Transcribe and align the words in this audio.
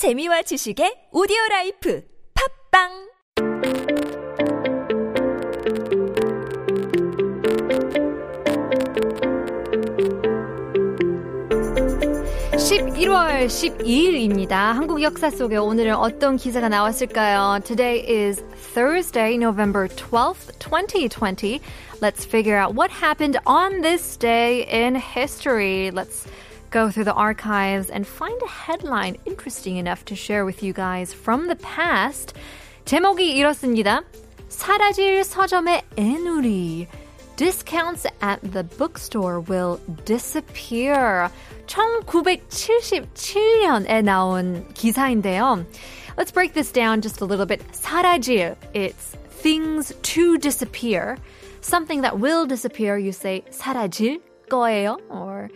재미와 0.00 0.40
지식의 0.40 1.12
오디오 1.12 1.36
라이프 1.50 2.02
팝빵 2.72 3.12
11월 12.56 13.44
12일입니다. 13.44 14.72
한국 14.72 15.02
역사 15.02 15.28
속에 15.28 15.58
오늘은 15.58 15.94
어떤 15.94 16.38
기사가 16.38 16.70
나왔을까요? 16.70 17.60
Today 17.62 18.00
is 18.08 18.42
Thursday, 18.72 19.34
November 19.36 19.86
12th, 19.86 20.58
2020. 20.60 21.60
Let's 22.00 22.24
figure 22.24 22.56
out 22.56 22.74
what 22.74 22.90
happened 22.90 23.38
on 23.44 23.82
this 23.82 24.16
day 24.16 24.64
in 24.66 24.94
history. 24.94 25.90
Let's 25.90 26.24
go 26.71 26.89
through 26.89 27.05
the 27.05 27.13
archives 27.13 27.89
and 27.89 28.05
find 28.05 28.39
a 28.41 28.47
headline 28.47 29.17
interesting 29.25 29.77
enough 29.77 30.03
to 30.05 30.15
share 30.15 30.45
with 30.45 30.61
you 30.61 30.73
guys 30.73 31.13
from 31.13 31.47
the 31.47 31.55
past. 31.55 32.33
제목이 32.85 33.37
이렇습니다. 33.37 34.03
사라질 34.49 35.23
서점의 35.23 35.83
애누리. 35.97 36.87
Discounts 37.35 38.07
at 38.21 38.39
the 38.41 38.63
bookstore 38.63 39.41
will 39.41 39.79
disappear. 40.05 41.29
1977년에 41.67 44.03
나온 44.03 44.65
기사인데요. 44.73 45.65
Let's 46.17 46.31
break 46.31 46.53
this 46.53 46.71
down 46.71 47.01
just 47.01 47.21
a 47.21 47.25
little 47.25 47.45
bit. 47.45 47.61
사라질, 47.73 48.55
it's 48.73 49.17
things 49.29 49.93
to 50.13 50.37
disappear. 50.37 51.17
Something 51.59 52.01
that 52.01 52.19
will 52.19 52.45
disappear, 52.45 52.97
you 52.97 53.11
say 53.11 53.43
사라질 53.51 54.21
거예요. 54.49 54.97
Or 55.09 55.49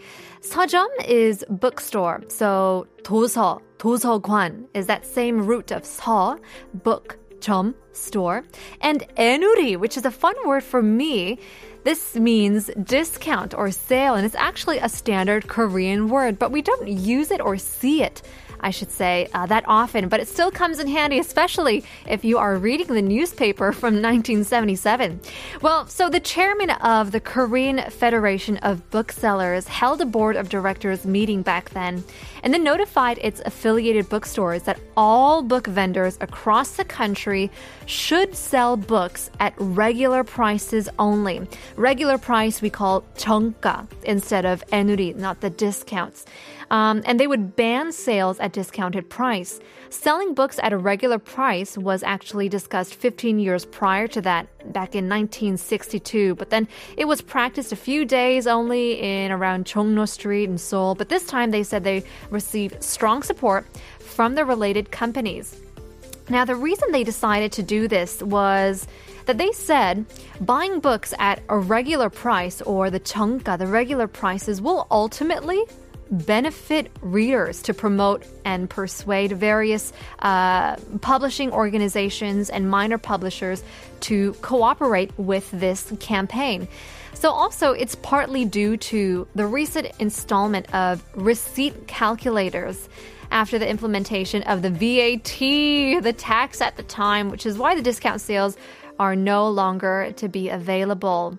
서점 0.43 0.87
is 1.05 1.45
bookstore. 1.49 2.21
So 2.29 2.87
도서, 3.03 3.59
도서관 3.77 4.65
is 4.73 4.87
that 4.87 5.05
same 5.05 5.45
root 5.45 5.71
of 5.71 5.83
서, 5.83 6.37
book, 6.73 7.17
점, 7.39 7.75
store. 7.93 8.43
And 8.81 9.05
애누리, 9.17 9.77
which 9.77 9.97
is 9.97 10.05
a 10.05 10.11
fun 10.11 10.35
word 10.45 10.63
for 10.63 10.81
me. 10.81 11.39
This 11.83 12.15
means 12.15 12.69
discount 12.83 13.53
or 13.53 13.71
sale, 13.71 14.15
and 14.15 14.25
it's 14.25 14.35
actually 14.35 14.79
a 14.79 14.89
standard 14.89 15.47
Korean 15.47 16.09
word, 16.09 16.37
but 16.37 16.51
we 16.51 16.61
don't 16.61 16.87
use 16.87 17.31
it 17.31 17.39
or 17.39 17.57
see 17.57 18.03
it. 18.03 18.21
I 18.64 18.70
should 18.70 18.90
say, 18.90 19.28
uh, 19.34 19.44
that 19.46 19.64
often, 19.68 20.08
but 20.08 20.20
it 20.20 20.26
still 20.26 20.50
comes 20.50 20.80
in 20.80 20.88
handy, 20.88 21.18
especially 21.18 21.84
if 22.08 22.24
you 22.24 22.38
are 22.38 22.56
reading 22.56 22.86
the 22.86 23.02
newspaper 23.02 23.72
from 23.72 24.00
1977. 24.00 25.20
Well, 25.60 25.86
so 25.86 26.08
the 26.08 26.18
chairman 26.18 26.70
of 26.70 27.12
the 27.12 27.20
Korean 27.20 27.78
Federation 27.90 28.56
of 28.58 28.90
Booksellers 28.90 29.68
held 29.68 30.00
a 30.00 30.06
board 30.06 30.36
of 30.36 30.48
directors 30.48 31.04
meeting 31.04 31.42
back 31.42 31.70
then 31.70 32.02
and 32.42 32.54
then 32.54 32.64
notified 32.64 33.18
its 33.20 33.42
affiliated 33.44 34.08
bookstores 34.08 34.62
that 34.62 34.80
all 34.96 35.42
book 35.42 35.66
vendors 35.66 36.16
across 36.22 36.76
the 36.76 36.84
country 36.84 37.50
should 37.84 38.34
sell 38.34 38.76
books 38.76 39.30
at 39.40 39.52
regular 39.58 40.24
prices 40.24 40.88
only. 40.98 41.46
Regular 41.76 42.16
price 42.16 42.62
we 42.62 42.70
call 42.70 43.02
정가 43.16 43.86
instead 44.04 44.46
of 44.46 44.64
enuri, 44.68 45.14
not 45.14 45.40
the 45.40 45.50
discounts. 45.50 46.24
Um, 46.70 47.02
and 47.04 47.20
they 47.20 47.26
would 47.26 47.56
ban 47.56 47.92
sales 47.92 48.40
at 48.40 48.52
discounted 48.52 49.08
price. 49.08 49.60
Selling 49.90 50.34
books 50.34 50.58
at 50.62 50.72
a 50.72 50.78
regular 50.78 51.18
price 51.18 51.78
was 51.78 52.02
actually 52.02 52.48
discussed 52.48 52.94
15 52.94 53.38
years 53.38 53.64
prior 53.64 54.08
to 54.08 54.20
that, 54.22 54.46
back 54.72 54.94
in 54.94 55.08
1962. 55.08 56.34
But 56.34 56.50
then 56.50 56.66
it 56.96 57.06
was 57.06 57.20
practiced 57.20 57.72
a 57.72 57.76
few 57.76 58.04
days 58.04 58.46
only 58.46 59.00
in 59.00 59.30
around 59.30 59.66
Chongno 59.66 60.08
Street 60.08 60.48
in 60.48 60.58
Seoul. 60.58 60.94
But 60.94 61.08
this 61.08 61.26
time 61.26 61.50
they 61.50 61.62
said 61.62 61.84
they 61.84 62.02
received 62.30 62.82
strong 62.82 63.22
support 63.22 63.66
from 63.98 64.34
the 64.34 64.44
related 64.44 64.90
companies. 64.90 65.60
Now, 66.28 66.44
the 66.44 66.56
reason 66.56 66.90
they 66.90 67.04
decided 67.04 67.52
to 67.52 67.62
do 67.62 67.86
this 67.86 68.22
was 68.22 68.86
that 69.26 69.38
they 69.38 69.52
said 69.52 70.06
buying 70.40 70.80
books 70.80 71.12
at 71.18 71.42
a 71.48 71.58
regular 71.58 72.08
price 72.08 72.62
or 72.62 72.90
the 72.90 73.00
chungka, 73.00 73.58
the 73.58 73.66
regular 73.66 74.06
prices, 74.06 74.60
will 74.62 74.86
ultimately 74.90 75.62
benefit 76.10 76.90
readers 77.00 77.62
to 77.62 77.74
promote 77.74 78.24
and 78.44 78.68
persuade 78.68 79.32
various 79.32 79.92
uh, 80.20 80.76
publishing 81.00 81.52
organizations 81.52 82.50
and 82.50 82.70
minor 82.70 82.98
publishers 82.98 83.62
to 84.00 84.32
cooperate 84.34 85.10
with 85.18 85.50
this 85.50 85.92
campaign. 86.00 86.68
So, 87.14 87.30
also, 87.30 87.72
it's 87.72 87.94
partly 87.94 88.44
due 88.44 88.76
to 88.76 89.26
the 89.34 89.46
recent 89.46 89.90
installment 89.98 90.72
of 90.74 91.02
receipt 91.14 91.86
calculators 91.86 92.88
after 93.30 93.58
the 93.58 93.68
implementation 93.68 94.42
of 94.44 94.62
the 94.62 94.70
VAT, 94.70 96.02
the 96.02 96.14
tax 96.16 96.60
at 96.60 96.76
the 96.76 96.82
time, 96.82 97.30
which 97.30 97.46
is 97.46 97.56
why 97.56 97.74
the 97.74 97.82
discount 97.82 98.20
sales 98.20 98.56
are 98.98 99.16
no 99.16 99.48
longer 99.48 100.12
to 100.16 100.28
be 100.28 100.48
available 100.48 101.38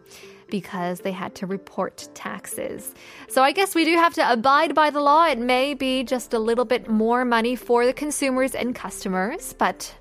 because 0.50 1.00
they 1.00 1.12
had 1.12 1.34
to 1.36 1.46
report 1.46 2.08
taxes. 2.14 2.94
So 3.28 3.42
I 3.42 3.52
guess 3.52 3.74
we 3.74 3.84
do 3.84 3.94
have 3.96 4.14
to 4.14 4.32
abide 4.32 4.74
by 4.74 4.90
the 4.90 5.00
law. 5.00 5.26
It 5.26 5.38
may 5.38 5.74
be 5.74 6.02
just 6.02 6.34
a 6.34 6.38
little 6.38 6.64
bit 6.64 6.88
more 6.88 7.24
money 7.24 7.56
for 7.56 7.86
the 7.86 7.92
consumers 7.92 8.54
and 8.54 8.74
customers, 8.74 9.54
but 9.56 9.94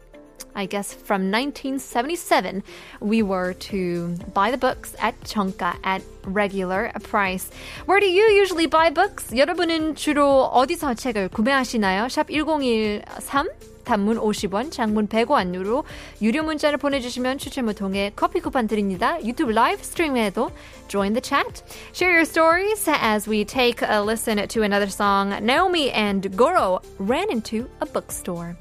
I 0.56 0.66
guess 0.66 0.94
from 0.94 1.32
1977, 1.32 2.64
we 3.00 3.22
were 3.22 3.54
to 3.72 4.16
buy 4.34 4.52
the 4.52 4.58
books 4.58 4.96
at 5.00 5.20
Chonka 5.22 5.76
at 5.84 6.02
regular 6.26 6.92
price. 7.04 7.50
Where 7.86 8.00
do 8.00 8.08
you 8.08 8.24
usually 8.24 8.66
buy 8.66 8.90
books? 8.90 9.32
여러분은 9.32 9.96
주로 9.96 10.50
어디서 10.52 10.96
책을 10.96 11.30
구매하시나요? 11.30 12.10
샵 12.10 12.30
1013? 12.30 13.48
단문 13.84 14.20
50원, 14.20 14.72
장문 14.72 15.08
100원으로 15.08 15.84
유료 16.22 16.44
문자를 16.44 16.78
보내주시면 16.78 17.40
추첨을 17.40 17.74
통해 17.74 18.12
커피 18.16 18.40
쿠폰 18.40 18.68
드립니다. 18.68 19.18
유튜브 19.24 19.52
라이브 19.52 19.82
스트리밍에도 19.84 20.52
join 20.88 21.14
the 21.14 21.22
chat. 21.22 21.64
Share 21.94 22.12
your 22.14 22.26
stories 22.26 22.88
as 22.88 23.28
we 23.28 23.44
take 23.44 23.82
a 23.82 24.02
listen 24.04 24.48
to 24.48 24.62
another 24.62 24.90
song. 24.90 25.30
Naomi 25.44 25.90
and 25.92 26.30
Goro 26.38 26.82
ran 27.00 27.32
into 27.32 27.68
a 27.82 27.88
bookstore. 27.88 28.56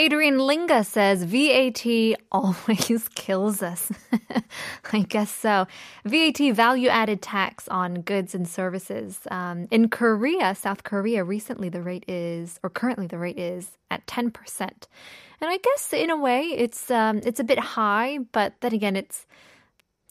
Adrian 0.00 0.38
Linga 0.38 0.82
says 0.82 1.24
VAT 1.24 2.16
always 2.32 3.06
kills 3.14 3.62
us. 3.62 3.92
I 4.94 5.00
guess 5.00 5.30
so. 5.30 5.66
VAT, 6.06 6.38
value 6.54 6.88
added 6.88 7.20
tax 7.20 7.68
on 7.68 8.00
goods 8.00 8.34
and 8.34 8.48
services. 8.48 9.20
Um, 9.30 9.68
in 9.70 9.90
Korea, 9.90 10.54
South 10.54 10.84
Korea, 10.84 11.22
recently 11.22 11.68
the 11.68 11.82
rate 11.82 12.06
is, 12.08 12.58
or 12.62 12.70
currently 12.70 13.08
the 13.08 13.18
rate 13.18 13.38
is 13.38 13.72
at 13.90 14.06
10%. 14.06 14.32
And 14.62 15.50
I 15.50 15.58
guess 15.58 15.92
in 15.92 16.08
a 16.08 16.16
way 16.16 16.44
it's, 16.44 16.90
um, 16.90 17.20
it's 17.22 17.38
a 17.38 17.44
bit 17.44 17.58
high, 17.58 18.20
but 18.32 18.54
then 18.62 18.72
again, 18.72 18.96
it's, 18.96 19.26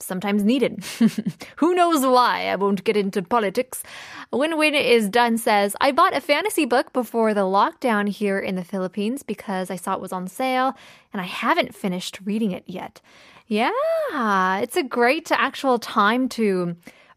sometimes 0.02 0.44
needed. 0.44 0.84
Who 1.58 1.74
knows 1.74 2.06
why? 2.06 2.48
I 2.48 2.56
won't 2.56 2.84
get 2.84 2.98
into 2.98 3.22
politics. 3.22 3.84
Win 4.32 4.58
Win 4.58 4.76
is 4.76 5.10
done 5.10 5.38
says, 5.38 5.76
I 5.82 5.92
bought 5.92 6.16
a 6.16 6.22
fantasy 6.22 6.66
book 6.66 6.94
before 6.94 7.34
the 7.34 7.42
lockdown 7.42 8.08
here 8.10 8.40
in 8.40 8.56
the 8.56 8.64
Philippines 8.64 9.24
because 9.24 9.70
I 9.70 9.76
saw 9.76 9.94
it 9.94 10.02
was 10.02 10.14
on 10.14 10.28
sale 10.28 10.76
and 11.12 11.22
I 11.22 11.26
haven't 11.26 11.76
finished 11.76 12.20
reading 12.26 12.52
it 12.52 12.64
yet. 12.66 13.02
Yeah, 13.48 14.60
it's 14.60 14.78
a 14.78 14.84
great 14.84 15.32
actual 15.32 15.80
time 15.80 16.30
to 16.30 16.76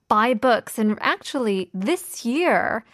buy 0.09 0.34
books. 0.34 0.78
And 0.78 0.99
actually, 1.00 1.70
this 1.75 2.25
year, 2.25 2.84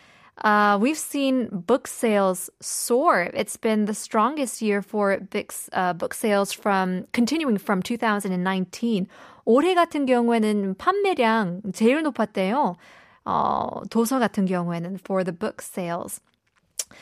uh, 0.42 0.78
we've 0.82 0.98
seen 0.98 1.48
book 1.52 1.88
sales 1.88 2.50
soar. 2.60 3.30
It's 3.34 3.56
been 3.58 3.86
the 3.86 3.94
strongest 3.94 4.62
year 4.62 4.82
for 4.82 5.20
books, 5.20 5.70
uh, 5.74 5.94
book 5.94 6.14
sales 6.14 6.52
from 6.52 7.06
continuing 7.14 7.58
from 7.58 7.82
2019. 7.82 9.08
올해 9.46 9.76
같은 9.76 10.06
경우에는 10.06 10.76
판매량 10.78 11.62
제일 11.74 12.02
높았대요. 12.02 12.76
어, 13.26 13.82
도서 13.90 14.20
같은 14.20 14.46
경우에는 14.46 15.00
for 15.00 15.24
the 15.24 15.34
book 15.34 15.62
sales. 15.62 16.20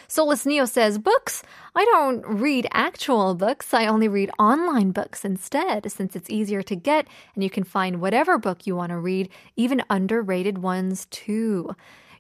Soulless 0.08 0.46
Neo 0.46 0.66
says, 0.66 0.98
Books? 0.98 1.44
I 1.76 1.84
don't 1.86 2.26
read 2.26 2.68
actual 2.72 3.36
books. 3.36 3.74
I 3.74 3.88
only 3.88 4.08
read 4.08 4.32
online 4.40 4.92
books 4.92 5.26
instead, 5.26 5.92
since 5.92 6.16
it's 6.16 6.30
easier 6.30 6.62
to 6.64 6.76
get 6.76 7.08
and 7.36 7.44
you 7.44 7.50
can 7.50 7.64
find 7.64 8.00
whatever 8.00 8.38
book 8.38 8.66
you 8.66 8.76
want 8.76 8.92
to 8.92 8.98
read, 8.98 9.30
even 9.56 9.84
underrated 9.90 10.60
ones 10.60 11.08
too. 11.12 11.76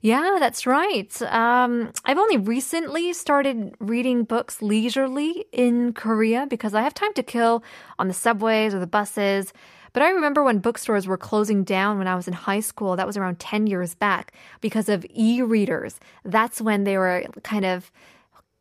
Yeah, 0.06 0.36
that's 0.38 0.68
right. 0.68 1.20
Um, 1.22 1.90
I've 2.04 2.16
only 2.16 2.36
recently 2.36 3.12
started 3.12 3.74
reading 3.80 4.22
books 4.22 4.62
leisurely 4.62 5.46
in 5.50 5.94
Korea 5.94 6.46
because 6.48 6.74
I 6.74 6.82
have 6.82 6.94
time 6.94 7.12
to 7.14 7.24
kill 7.24 7.64
on 7.98 8.06
the 8.06 8.14
subways 8.14 8.72
or 8.72 8.78
the 8.78 8.86
buses. 8.86 9.52
But 9.92 10.04
I 10.04 10.10
remember 10.10 10.44
when 10.44 10.60
bookstores 10.60 11.08
were 11.08 11.16
closing 11.16 11.64
down 11.64 11.98
when 11.98 12.06
I 12.06 12.14
was 12.14 12.28
in 12.28 12.34
high 12.34 12.60
school, 12.60 12.94
that 12.94 13.04
was 13.04 13.16
around 13.16 13.40
10 13.40 13.66
years 13.66 13.96
back, 13.96 14.32
because 14.60 14.88
of 14.88 15.04
e 15.12 15.42
readers. 15.42 15.98
That's 16.24 16.60
when 16.60 16.84
they 16.84 16.98
were 16.98 17.24
kind 17.42 17.64
of 17.64 17.90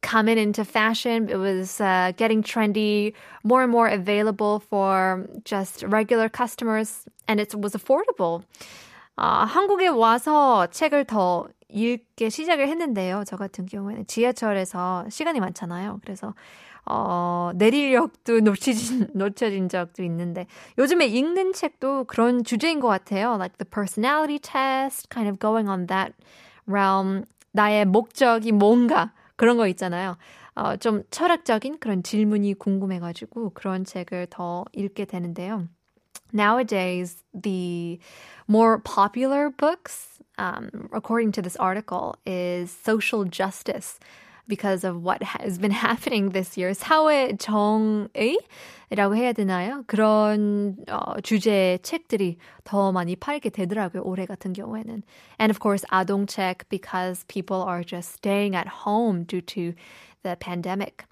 coming 0.02 0.40
into 0.40 0.66
fashion. 0.66 1.30
It 1.30 1.38
was 1.38 1.80
uh, 1.80 2.14
getting 2.18 2.42
trendy, 2.42 3.14
more 3.44 3.62
and 3.62 3.72
more 3.72 3.88
available 3.88 4.62
for 4.62 5.30
just 5.44 5.84
regular 5.84 6.28
customers, 6.28 7.06
and 7.28 7.40
it 7.40 7.54
was 7.54 7.74
affordable. 7.74 8.46
아, 9.16 9.46
한국에 9.46 9.88
와서 9.88 10.68
책을 10.68 11.06
더 11.06 11.48
읽기 11.70 12.30
시작을 12.30 12.68
했는데요. 12.68 13.24
저 13.26 13.38
같은 13.38 13.66
경우에는 13.66 14.08
지하철에서 14.08 15.06
시간이 15.10 15.40
많잖아요. 15.40 16.00
그래서 16.04 16.34
어, 16.86 17.52
내리력도 17.56 18.42
놓치진, 18.46 19.08
놓쳐진 19.14 19.70
적도 19.70 20.04
있는데 20.04 20.48
요즘에 20.78 21.08
읽는 21.08 21.54
책도 21.54 22.06
그런 22.06 22.44
주제인 22.44 22.80
것 22.80 22.88
같아요. 22.88 23.34
Like 23.36 23.58
the 23.58 23.70
personality 23.70 24.40
test, 24.40 25.10
kind 25.10 25.30
of 25.30 25.40
going 25.40 25.70
on 25.70 25.88
that 25.88 26.14
realm. 26.68 27.26
나의 27.52 27.86
목적이 27.86 28.52
뭔가 28.52 29.14
그런 29.38 29.56
거 29.56 29.68
있잖아요. 29.70 30.18
어, 30.56 30.76
좀 30.76 31.04
철학적인 31.10 31.80
그런 31.80 32.04
질문이 32.04 32.54
궁금해가지고 32.56 33.52
그런 33.54 33.86
책을 33.86 34.28
더 34.30 34.66
읽게 34.74 35.06
되는데요. 35.06 35.66
Nowadays, 36.33 37.25
the 37.35 37.99
more 38.47 38.79
popular 38.79 39.51
books, 39.51 40.21
um, 40.39 40.89
according 40.93 41.33
to 41.33 41.43
this 41.43 41.57
article, 41.57 42.17
is 42.25 42.71
social 42.71 43.25
justice 43.25 43.99
because 44.47 44.85
of 44.85 45.03
what 45.03 45.23
has 45.23 45.59
been 45.59 45.71
happening 45.71 46.31
this 46.31 46.59
year. 46.59 46.73
사회 46.75 47.37
정의라고 47.39 49.17
해야 49.17 49.33
되나요? 49.33 49.85
그런 49.87 50.77
어, 50.89 51.21
주제의 51.21 51.79
책들이 51.81 52.37
더 52.65 52.93
많이 52.93 53.17
팔게 53.17 53.51
되더라고요. 53.51 54.03
올해 54.05 54.27
같은 54.27 54.53
경우에는. 54.53 55.03
And 55.39 55.51
of 55.51 55.61
course, 55.61 55.85
아동책 55.91 56.69
because 56.69 57.25
people 57.29 57.63
are 57.63 57.83
just 57.83 58.13
staying 58.13 58.55
at 58.55 58.69
home 58.85 59.25
due 59.25 59.41
to 59.43 59.73
the 60.26 60.36
pandemic. 60.36 61.06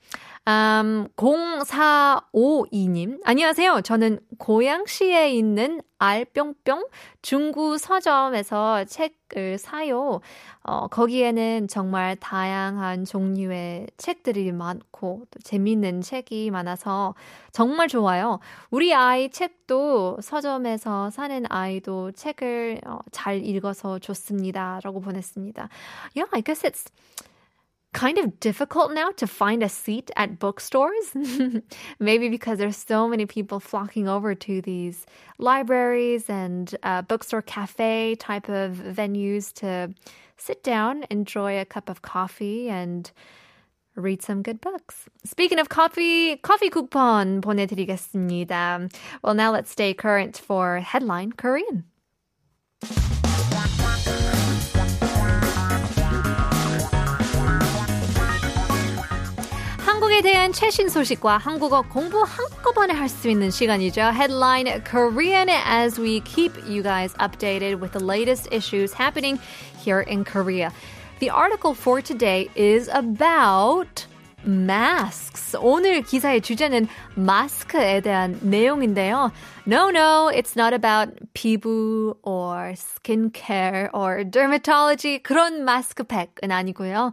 Um, 0.46 1.08
0452님, 1.16 3.22
안녕하세요. 3.24 3.80
저는 3.82 4.20
고양시에 4.40 5.32
있는 5.32 5.80
알뿅뿅 6.00 6.86
중구 7.22 7.78
서점에서 7.78 8.84
책을 8.84 9.58
사요. 9.58 10.20
어, 10.64 10.88
거기에는 10.88 11.70
정말 11.70 12.18
다양한 12.18 13.06
종류의 13.06 13.88
책들이 13.96 14.52
많고 14.52 15.24
또 15.32 15.40
재미있는 15.40 16.02
책이 16.02 16.52
많아서 16.52 17.16
정말 17.54 17.88
좋아요. 17.88 18.42
우리 18.70 18.94
아이 18.94 19.30
책도 19.30 20.18
서점에서 20.22 21.10
사는 21.10 21.46
아이도 21.48 22.12
책을 22.12 22.82
어, 22.86 23.00
잘 23.12 23.46
읽어서 23.46 23.98
좋습니다. 23.98 24.82
라고 24.84 25.00
보냈습니다. 25.00 25.70
Yeah, 26.18 26.30
I 26.34 26.42
guess 26.42 26.68
it's 26.68 26.92
kind 27.95 28.19
of 28.19 28.39
difficult 28.39 28.93
now 28.93 29.11
to 29.17 29.27
find 29.27 29.63
a 29.63 29.69
seat 29.69 30.11
at 30.17 30.39
bookstores. 30.39 31.15
Maybe 31.99 32.29
because 32.29 32.59
there's 32.59 32.77
so 32.77 33.09
many 33.09 33.27
people 33.27 33.61
flocking 33.61 34.09
over 34.09 34.35
to 34.35 34.61
these 34.61 35.07
libraries 35.39 36.29
and 36.29 36.77
uh, 36.83 37.03
bookstore 37.03 37.43
cafe 37.43 38.15
type 38.17 38.49
of 38.49 38.77
venues 38.77 39.53
to 39.55 39.93
sit 40.37 40.63
down, 40.63 41.05
enjoy 41.11 41.59
a 41.59 41.65
cup 41.65 41.89
of 41.89 42.03
coffee, 42.03 42.69
and 42.69 43.11
read 43.97 44.23
some 44.23 44.43
good 44.43 44.61
books. 44.61 45.07
Speaking 45.25 45.59
of 45.59 45.69
coffee, 45.69 46.37
coffee 46.37 46.71
coupon 46.71 47.41
보내드리겠습니다. 47.41 48.91
Well, 49.25 49.35
now 49.35 49.51
let's 49.51 49.71
stay 49.71 49.93
current 49.93 50.39
for 50.39 50.79
headline 50.79 51.33
Korean. 51.33 51.85
최신 60.54 60.88
소식과 60.88 61.40
한국어 61.40 61.82
공부 61.82 62.22
한꺼번에 62.24 62.94
할 62.94 63.10
수 63.10 63.28
있는 63.28 63.50
시간이죠. 63.50 64.02
Headline 64.14 64.84
Korean 64.84 65.50
as 65.50 66.00
we 66.00 66.22
keep 66.22 66.56
you 66.68 66.84
guys 66.84 67.14
updated 67.16 67.80
with 67.82 67.92
the 67.92 68.04
latest 68.04 68.48
issues 68.52 68.94
happening 68.94 69.40
here 69.84 70.02
in 70.02 70.24
Korea. 70.24 70.72
The 71.20 71.30
article 71.32 71.74
for 71.74 72.02
today 72.02 72.50
is 72.56 72.88
about 72.90 74.06
masks. 74.46 75.56
오늘 75.60 76.02
기사의 76.02 76.42
주제는 76.42 76.88
마스크에 77.16 78.02
대한 78.02 78.40
내용인데요. 78.42 79.32
No, 79.66 79.90
no, 79.90 80.30
it's 80.34 80.56
not 80.56 80.74
about 80.74 81.14
피부 81.34 82.16
or 82.24 82.74
skincare 82.76 83.90
or 83.94 84.24
dermatology 84.24 85.20
그런 85.24 85.64
마스크팩은 85.66 86.52
아니고요. 86.52 87.12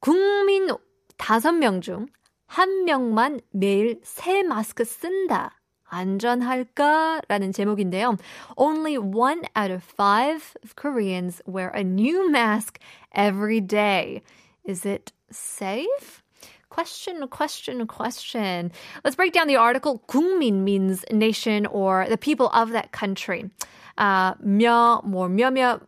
국민 0.00 0.68
다섯 1.16 1.52
명중 1.52 2.06
한 2.47 2.83
명만 2.85 3.39
매일 3.51 4.01
새 4.03 4.43
마스크 4.43 4.83
쓴다. 4.83 5.51
안전할까? 5.91 7.21
라는 7.27 7.51
제목인데요. 7.51 8.17
Only 8.57 8.97
one 8.97 9.43
out 9.55 9.71
of 9.71 9.83
five 9.83 10.55
of 10.63 10.75
Koreans 10.75 11.41
wear 11.45 11.69
a 11.69 11.83
new 11.83 12.29
mask 12.31 12.79
every 13.13 13.59
day. 13.61 14.21
Is 14.63 14.85
it 14.85 15.11
safe? 15.31 16.23
Question, 16.69 17.27
question, 17.27 17.85
question. 17.87 18.71
Let's 19.03 19.17
break 19.17 19.33
down 19.33 19.47
the 19.47 19.57
article. 19.57 20.01
국민 20.07 20.63
means 20.63 21.03
nation 21.11 21.65
or 21.65 22.07
the 22.07 22.17
people 22.17 22.49
of 22.53 22.71
that 22.71 22.93
country. 22.93 23.49
Uh, 23.97 24.35
며, 24.35 25.03
뭐, 25.03 25.27
몇몇 25.27 25.81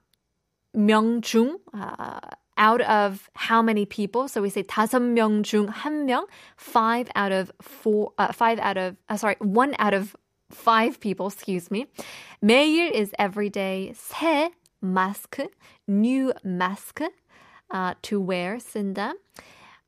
명중, 0.75 1.59
uh, 1.73 2.19
out 2.57 2.81
of 2.81 3.29
how 3.35 3.61
many 3.61 3.85
people? 3.85 4.27
So 4.27 4.41
we 4.41 4.49
say 4.49 4.63
다섯 4.63 5.01
명 5.01 5.43
중 5.43 5.67
한 5.67 6.05
명, 6.05 6.25
five 6.55 7.09
out 7.15 7.31
of 7.31 7.51
four, 7.61 8.13
uh, 8.17 8.31
five 8.31 8.59
out 8.59 8.77
of, 8.77 8.95
uh, 9.09 9.17
sorry, 9.17 9.35
one 9.39 9.75
out 9.79 9.93
of 9.93 10.15
five 10.51 10.99
people, 10.99 11.27
excuse 11.27 11.71
me. 11.71 11.87
매일 12.43 12.91
is 12.91 13.11
every 13.17 13.49
day. 13.49 13.93
새 13.95 14.49
mask, 14.81 15.39
new 15.87 16.33
mask, 16.43 17.01
uh, 17.71 17.95
to 18.03 18.19
wear, 18.19 18.57
쓴다. 18.57 19.13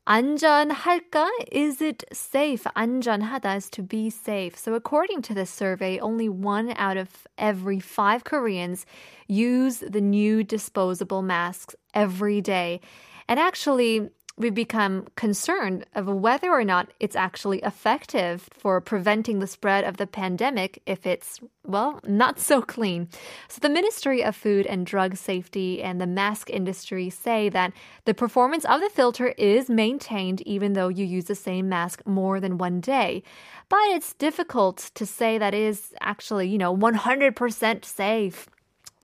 안전할까? 0.06 1.28
Is 1.50 1.82
it 1.82 2.04
safe? 2.12 2.64
안전하다 2.76 3.56
is 3.56 3.70
to 3.70 3.82
be 3.82 4.08
safe. 4.08 4.56
So 4.56 4.74
according 4.74 5.22
to 5.22 5.34
this 5.34 5.50
survey, 5.50 5.98
only 5.98 6.28
one 6.28 6.72
out 6.76 6.96
of 6.96 7.26
every 7.36 7.80
five 7.80 8.22
Koreans 8.22 8.86
use 9.26 9.78
the 9.78 10.00
new 10.00 10.44
disposable 10.44 11.22
masks 11.22 11.74
every 11.92 12.40
day. 12.40 12.80
And 13.28 13.40
actually, 13.40 14.10
we've 14.37 14.53
become 14.53 15.07
concerned 15.15 15.85
of 15.93 16.07
whether 16.07 16.51
or 16.51 16.63
not 16.63 16.89
it's 16.99 17.15
actually 17.15 17.59
effective 17.59 18.49
for 18.53 18.81
preventing 18.81 19.39
the 19.39 19.47
spread 19.47 19.83
of 19.83 19.97
the 19.97 20.07
pandemic 20.07 20.81
if 20.85 21.05
it's, 21.05 21.39
well, 21.65 21.99
not 22.05 22.39
so 22.39 22.61
clean. 22.61 23.09
So 23.49 23.59
the 23.59 23.69
Ministry 23.69 24.23
of 24.23 24.35
Food 24.35 24.65
and 24.65 24.85
Drug 24.85 25.15
Safety 25.15 25.83
and 25.83 25.99
the 25.99 26.07
mask 26.07 26.49
industry 26.49 27.09
say 27.09 27.49
that 27.49 27.73
the 28.05 28.13
performance 28.13 28.65
of 28.65 28.81
the 28.81 28.89
filter 28.89 29.29
is 29.37 29.69
maintained 29.69 30.41
even 30.41 30.73
though 30.73 30.87
you 30.87 31.05
use 31.05 31.25
the 31.25 31.35
same 31.35 31.69
mask 31.69 32.01
more 32.05 32.39
than 32.39 32.57
one 32.57 32.79
day. 32.79 33.23
But 33.69 33.83
it's 33.89 34.13
difficult 34.13 34.91
to 34.95 35.05
say 35.05 35.37
that 35.37 35.53
is 35.53 35.93
actually, 36.01 36.47
you 36.47 36.57
know, 36.57 36.75
100% 36.75 37.85
safe. 37.85 38.47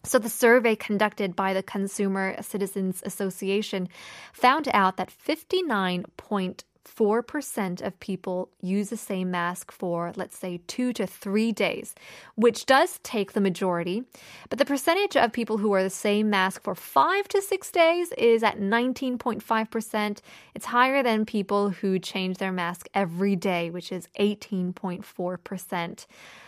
So, 0.08 0.18
the 0.20 0.30
survey 0.30 0.78
conducted 0.78 1.36
by 1.36 1.54
the 1.54 1.62
Consumer 1.62 2.42
Citizens 2.42 3.02
Association 3.04 3.90
found 4.32 4.70
out 4.74 4.96
that 4.96 5.12
59.4% 5.12 7.82
of 7.82 8.00
people 8.00 8.48
use 8.62 8.90
the 8.90 8.96
same 8.96 9.32
mask 9.32 9.70
for, 9.70 10.14
let's 10.16 10.38
say, 10.38 10.62
two 10.66 10.94
to 10.94 11.06
three 11.06 11.52
days, 11.52 11.94
which 12.36 12.66
does 12.66 13.02
take 13.04 13.34
the 13.34 13.42
majority. 13.42 14.06
But 14.50 14.60
the 14.60 14.66
percentage 14.66 15.18
of 15.18 15.34
people 15.34 15.58
who 15.58 15.68
wear 15.68 15.84
the 15.84 15.90
same 15.90 16.30
mask 16.30 16.64
for 16.64 16.74
five 16.74 17.28
to 17.28 17.42
six 17.42 17.70
days 17.70 18.14
is 18.18 18.44
at 18.44 18.62
19.5%. 18.62 20.20
It's 20.56 20.68
higher 20.68 21.04
than 21.04 21.26
people 21.26 21.72
who 21.72 22.00
change 22.00 22.38
their 22.38 22.54
mask 22.54 22.88
every 22.94 23.36
day, 23.36 23.72
which 23.72 23.92
is 23.92 24.08
18.4%. 24.18 26.06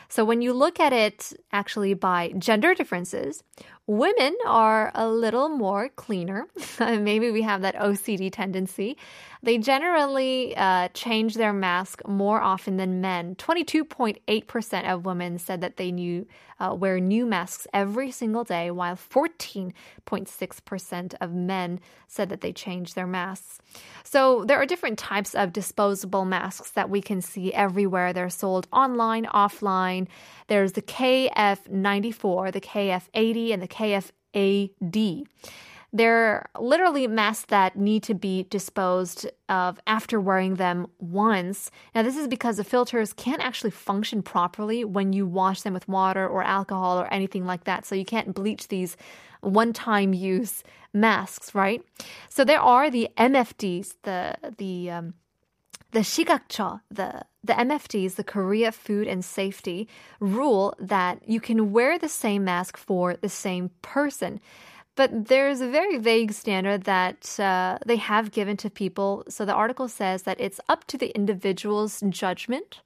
So 0.09 0.25
when 0.25 0.41
you 0.41 0.53
look 0.53 0.79
at 0.79 0.91
it 0.91 1.33
actually 1.51 1.93
by 1.93 2.33
gender 2.37 2.73
differences, 2.73 3.43
Women 3.89 4.37
are 4.45 4.91
a 4.93 5.09
little 5.09 5.49
more 5.49 5.89
cleaner. 5.89 6.45
Maybe 6.79 7.31
we 7.31 7.41
have 7.41 7.63
that 7.63 7.73
OCD 7.73 8.31
tendency. 8.31 8.97
They 9.41 9.57
generally 9.57 10.55
uh, 10.55 10.89
change 10.89 11.33
their 11.33 11.53
mask 11.53 12.07
more 12.07 12.39
often 12.39 12.77
than 12.77 13.01
men. 13.01 13.33
22.8% 13.35 14.93
of 14.93 15.05
women 15.05 15.39
said 15.39 15.61
that 15.61 15.77
they 15.77 15.91
knew, 15.91 16.27
uh, 16.59 16.75
wear 16.77 16.99
new 16.99 17.25
masks 17.25 17.65
every 17.73 18.11
single 18.11 18.43
day, 18.43 18.69
while 18.69 18.95
14.6% 18.95 21.13
of 21.21 21.33
men 21.33 21.79
said 22.07 22.27
that 22.29 22.41
they 22.41 22.51
change 22.51 22.95
their 22.95 23.07
masks. 23.07 23.59
So 24.03 24.43
there 24.45 24.59
are 24.59 24.65
different 24.65 24.99
types 24.99 25.33
of 25.33 25.53
disposable 25.53 26.25
masks 26.25 26.71
that 26.71 26.89
we 26.89 27.01
can 27.01 27.21
see 27.21 27.53
everywhere. 27.53 28.11
They're 28.11 28.29
sold 28.29 28.67
online, 28.73 29.23
offline. 29.25 30.07
There's 30.47 30.73
the 30.73 30.81
KF94, 30.81 32.51
the 32.51 32.59
KF80, 32.59 33.53
and 33.53 33.61
the 33.61 33.69
KFAD. 33.79 35.25
They're 35.91 36.47
literally 36.59 37.07
masks 37.07 37.47
that 37.47 37.75
need 37.75 38.03
to 38.03 38.13
be 38.13 38.43
disposed 38.43 39.27
of 39.47 39.79
after 39.87 40.19
wearing 40.19 40.55
them 40.55 40.85
once. 40.99 41.71
Now, 41.95 42.03
this 42.03 42.15
is 42.15 42.27
because 42.27 42.57
the 42.57 42.63
filters 42.63 43.11
can't 43.11 43.41
actually 43.41 43.71
function 43.71 44.21
properly 44.21 44.85
when 44.85 45.13
you 45.13 45.25
wash 45.25 45.63
them 45.63 45.73
with 45.73 45.87
water 45.87 46.27
or 46.27 46.43
alcohol 46.43 46.99
or 46.99 47.11
anything 47.11 47.45
like 47.45 47.63
that. 47.63 47.87
So 47.87 47.95
you 47.95 48.05
can't 48.05 48.35
bleach 48.35 48.67
these 48.67 48.97
one 49.41 49.73
time 49.73 50.13
use 50.13 50.63
masks, 50.93 51.55
right? 51.55 51.81
So 52.29 52.43
there 52.43 52.61
are 52.61 52.91
the 52.91 53.09
MFDS, 53.17 53.95
the, 54.03 54.35
the, 54.57 54.91
um, 54.91 55.13
the 55.91 55.99
Shigakcho, 55.99 56.81
the 56.91 57.23
the 57.41 57.53
MFDS, 57.53 58.15
the 58.15 58.23
Korea 58.23 58.71
Food 58.71 59.07
and 59.07 59.23
Safety, 59.23 59.87
rule 60.19 60.75
that 60.77 61.21
you 61.27 61.39
can 61.39 61.71
wear 61.71 61.97
the 61.97 62.09
same 62.09 62.43
mask 62.43 62.77
for 62.77 63.15
the 63.15 63.29
same 63.29 63.71
person. 63.81 64.41
But 64.95 65.29
there's 65.29 65.61
a 65.61 65.69
very 65.69 65.97
vague 65.97 66.33
standard 66.33 66.83
that 66.83 67.39
uh, 67.39 67.77
they 67.85 67.95
have 67.95 68.31
given 68.31 68.57
to 68.57 68.69
people. 68.69 69.23
So 69.29 69.45
the 69.45 69.53
article 69.53 69.87
says 69.87 70.23
that 70.23 70.41
it's 70.41 70.59
up 70.67 70.83
to 70.87 70.97
the 70.97 71.15
individual's 71.15 72.03
judgment. 72.09 72.81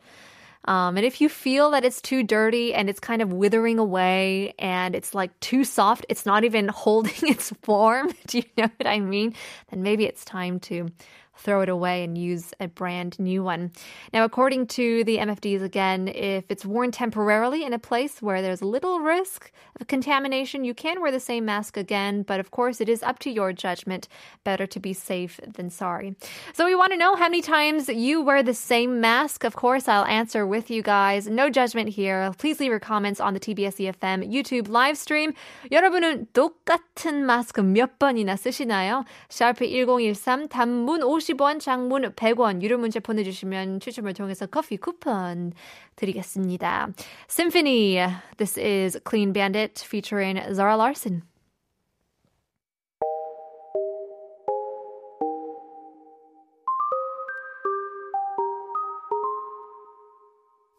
Um, 0.65 0.95
and 0.95 1.05
if 1.05 1.19
you 1.19 1.27
feel 1.27 1.71
that 1.71 1.83
it's 1.83 2.01
too 2.01 2.23
dirty 2.23 2.73
and 2.73 2.89
it's 2.89 2.99
kind 2.99 3.21
of 3.21 3.33
withering 3.33 3.79
away 3.79 4.53
and 4.59 4.95
it's 4.95 5.13
like 5.13 5.37
too 5.39 5.63
soft, 5.63 6.05
it's 6.07 6.25
not 6.25 6.43
even 6.43 6.67
holding 6.69 7.27
its 7.29 7.51
form. 7.63 8.11
Do 8.27 8.37
you 8.37 8.45
know 8.57 8.69
what 8.77 8.87
I 8.87 8.99
mean? 8.99 9.33
Then 9.71 9.81
maybe 9.81 10.05
it's 10.05 10.23
time 10.23 10.59
to 10.61 10.89
throw 11.35 11.61
it 11.61 11.69
away 11.69 12.03
and 12.03 12.17
use 12.17 12.53
a 12.59 12.67
brand 12.67 13.19
new 13.19 13.43
one. 13.43 13.71
Now, 14.13 14.23
according 14.23 14.67
to 14.67 15.03
the 15.03 15.17
MFDS, 15.17 15.63
again, 15.63 16.07
if 16.07 16.45
it's 16.49 16.65
worn 16.65 16.91
temporarily 16.91 17.63
in 17.63 17.73
a 17.73 17.79
place 17.79 18.21
where 18.21 18.41
there's 18.41 18.61
little 18.61 18.99
risk 18.99 19.51
of 19.79 19.87
contamination, 19.87 20.63
you 20.63 20.73
can 20.73 21.01
wear 21.01 21.11
the 21.11 21.19
same 21.19 21.45
mask 21.45 21.77
again, 21.77 22.23
but 22.23 22.39
of 22.39 22.51
course, 22.51 22.79
it 22.79 22.89
is 22.89 23.03
up 23.03 23.19
to 23.19 23.29
your 23.29 23.51
judgment. 23.53 24.07
Better 24.43 24.67
to 24.67 24.79
be 24.79 24.93
safe 24.93 25.39
than 25.45 25.69
sorry. 25.69 26.15
So, 26.53 26.65
we 26.65 26.75
want 26.75 26.91
to 26.91 26.97
know 26.97 27.15
how 27.15 27.29
many 27.29 27.41
times 27.41 27.89
you 27.89 28.21
wear 28.21 28.43
the 28.43 28.53
same 28.53 29.01
mask. 29.01 29.43
Of 29.43 29.55
course, 29.55 29.87
I'll 29.87 30.05
answer 30.05 30.45
with 30.45 30.69
you 30.69 30.81
guys. 30.81 31.27
No 31.27 31.49
judgment 31.49 31.89
here. 31.89 32.31
Please 32.37 32.59
leave 32.59 32.69
your 32.69 32.79
comments 32.79 33.19
on 33.19 33.33
the 33.33 33.39
TBS 33.39 33.79
eFM 33.79 34.31
YouTube 34.31 34.67
live 34.69 34.97
stream. 34.97 35.33
여러분은 35.71 36.27
똑같은 36.33 37.25
마스크 37.25 37.61
몇 37.61 37.97
번이나 37.97 38.35
쓰시나요? 38.35 39.05
샤프 39.29 39.65
1013 39.65 40.47
단문 40.47 41.01
50 41.01 41.22
50원, 41.23 41.59
장문 41.59 42.03
100원, 42.13 42.61
유료 42.61 42.77
문자 42.77 42.99
보내주시면 42.99 43.79
추첨을 43.79 44.13
통해서 44.13 44.45
커피 44.45 44.77
쿠폰 44.77 45.53
드리겠습니다. 45.95 46.89
Symphony, 47.29 48.05
this 48.37 48.59
is 48.59 48.99
Clean 49.07 49.31
Bandit 49.31 49.79
featuring 49.85 50.39
Zara 50.53 50.75
Larson. 50.75 51.23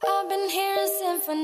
I've 0.07 0.29
been 0.29 0.51
hearing 0.51 0.75
before 1.27 1.35